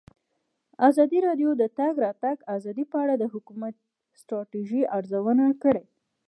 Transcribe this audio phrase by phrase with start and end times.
[0.87, 3.81] ازادي راډیو د د تګ راتګ ازادي په اړه د حکومتي
[4.21, 5.83] ستراتیژۍ ارزونه کړې.